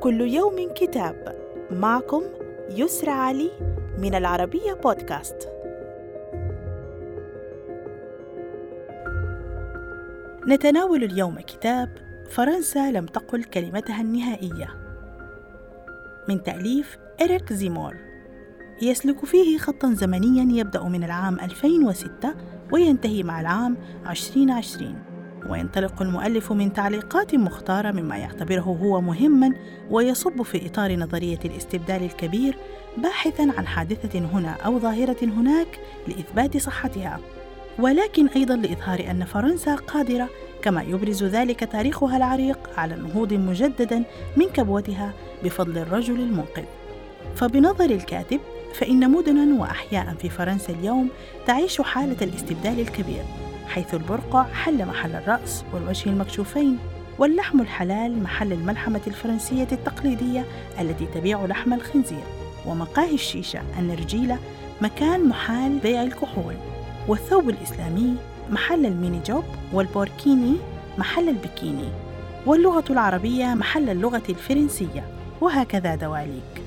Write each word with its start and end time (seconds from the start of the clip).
كل 0.00 0.20
يوم 0.20 0.72
كتاب. 0.74 1.36
معكم 1.70 2.22
يسرى 2.70 3.10
علي 3.10 3.50
من 3.98 4.14
العربية 4.14 4.72
بودكاست. 4.72 5.48
نتناول 10.48 11.04
اليوم 11.04 11.40
كتاب 11.40 11.88
فرنسا 12.30 12.90
لم 12.90 13.06
تقل 13.06 13.44
كلمتها 13.44 14.00
النهائية. 14.00 14.68
من 16.28 16.42
تأليف 16.42 16.98
إريك 17.22 17.52
زيمور. 17.52 17.96
يسلك 18.82 19.24
فيه 19.24 19.58
خطا 19.58 19.94
زمنيا 19.94 20.60
يبدأ 20.60 20.82
من 20.82 21.04
العام 21.04 21.40
2006 21.40 22.34
وينتهي 22.72 23.22
مع 23.22 23.40
العام 23.40 23.76
2020 24.06 25.07
وينطلق 25.46 26.02
المؤلف 26.02 26.52
من 26.52 26.72
تعليقات 26.72 27.34
مختارة 27.34 27.90
مما 27.90 28.16
يعتبره 28.16 28.78
هو 28.82 29.00
مهما 29.00 29.54
ويصب 29.90 30.42
في 30.42 30.66
إطار 30.66 30.96
نظرية 30.96 31.38
الاستبدال 31.44 32.02
الكبير 32.02 32.56
باحثا 32.96 33.52
عن 33.58 33.66
حادثة 33.66 34.18
هنا 34.18 34.50
أو 34.50 34.78
ظاهرة 34.78 35.16
هناك 35.22 35.80
لإثبات 36.08 36.56
صحتها. 36.56 37.20
ولكن 37.78 38.28
أيضا 38.28 38.56
لإظهار 38.56 39.10
أن 39.10 39.24
فرنسا 39.24 39.74
قادرة 39.74 40.28
كما 40.62 40.82
يبرز 40.82 41.24
ذلك 41.24 41.64
تاريخها 41.64 42.16
العريق 42.16 42.58
على 42.76 42.94
النهوض 42.94 43.32
مجددا 43.32 44.02
من 44.36 44.46
كبوتها 44.46 45.12
بفضل 45.44 45.78
الرجل 45.78 46.20
المنقذ. 46.20 46.64
فبنظر 47.36 47.90
الكاتب 47.90 48.40
فإن 48.74 49.10
مدنا 49.10 49.60
وأحياء 49.60 50.14
في 50.14 50.28
فرنسا 50.28 50.72
اليوم 50.72 51.08
تعيش 51.46 51.80
حالة 51.80 52.16
الاستبدال 52.22 52.80
الكبير. 52.80 53.47
حيث 53.68 53.94
البرقع 53.94 54.42
حل 54.42 54.86
محل 54.86 55.14
الرأس 55.14 55.64
والوجه 55.74 56.08
المكشوفين 56.10 56.78
واللحم 57.18 57.60
الحلال 57.60 58.22
محل 58.22 58.52
الملحمة 58.52 59.00
الفرنسية 59.06 59.68
التقليدية 59.72 60.44
التي 60.80 61.06
تبيع 61.06 61.44
لحم 61.44 61.72
الخنزير 61.72 62.24
ومقاهي 62.66 63.14
الشيشة 63.14 63.60
النرجيلة 63.78 64.38
مكان 64.80 65.28
محال 65.28 65.78
بيع 65.78 66.02
الكحول 66.02 66.54
والثوب 67.08 67.50
الإسلامي 67.50 68.16
محل 68.50 68.86
الميني 68.86 69.20
جوب 69.26 69.44
والبوركيني 69.72 70.56
محل 70.98 71.28
البكيني 71.28 71.88
واللغة 72.46 72.84
العربية 72.90 73.46
محل 73.46 73.90
اللغة 73.90 74.22
الفرنسية 74.28 75.04
وهكذا 75.40 75.94
دواليك. 75.94 76.62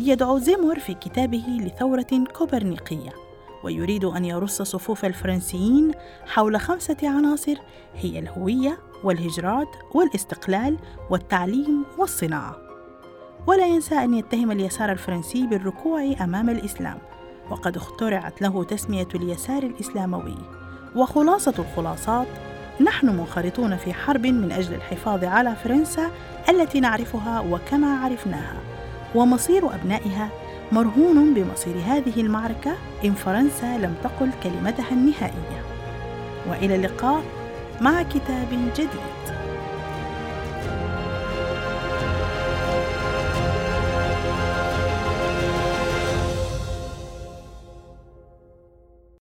يدعو 0.00 0.38
زيمور 0.38 0.78
في 0.78 0.94
كتابه 0.94 1.44
لثورة 1.60 2.24
كوبرنيقية. 2.32 3.27
ويريد 3.64 4.04
أن 4.04 4.24
يرص 4.24 4.62
صفوف 4.62 5.04
الفرنسيين 5.04 5.92
حول 6.26 6.60
خمسة 6.60 6.96
عناصر 7.02 7.56
هي 7.94 8.18
الهوية 8.18 8.78
والهجرات 9.04 9.68
والاستقلال 9.94 10.76
والتعليم 11.10 11.84
والصناعة. 11.98 12.56
ولا 13.46 13.66
ينسى 13.66 13.94
أن 13.94 14.14
يتهم 14.14 14.50
اليسار 14.50 14.92
الفرنسي 14.92 15.46
بالركوع 15.46 16.14
أمام 16.20 16.50
الإسلام 16.50 16.98
وقد 17.50 17.76
اخترعت 17.76 18.42
له 18.42 18.64
تسمية 18.64 19.08
اليسار 19.14 19.62
الإسلاموي. 19.62 20.36
وخلاصة 20.96 21.54
الخلاصات 21.58 22.26
نحن 22.80 23.06
منخرطون 23.06 23.76
في 23.76 23.92
حرب 23.92 24.26
من 24.26 24.52
أجل 24.52 24.74
الحفاظ 24.74 25.24
على 25.24 25.56
فرنسا 25.56 26.10
التي 26.48 26.80
نعرفها 26.80 27.40
وكما 27.40 28.00
عرفناها 28.00 28.60
ومصير 29.14 29.74
أبنائها 29.74 30.30
مرهون 30.72 31.34
بمصير 31.34 31.74
هذه 31.86 32.20
المعركة 32.20 32.76
إن 33.04 33.14
فرنسا 33.14 33.78
لم 33.78 33.94
تقل 34.02 34.30
كلمتها 34.42 34.92
النهائية. 34.92 35.62
وإلى 36.50 36.74
اللقاء 36.74 37.22
مع 37.80 38.02
كتاب 38.02 38.48
جديد. 38.76 39.24